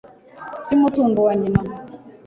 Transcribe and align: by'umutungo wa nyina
by'umutungo 0.65 1.17
wa 1.27 1.33
nyina 1.41 1.61